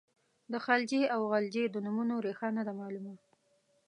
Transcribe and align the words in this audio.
د 0.51 0.53
خلجي 0.65 1.01
او 1.13 1.21
غلجي 1.31 1.63
د 1.69 1.75
نومونو 1.85 2.13
ریښه 2.25 2.47
نه 2.57 2.63
ده 2.67 2.73
معلومه. 2.79 3.13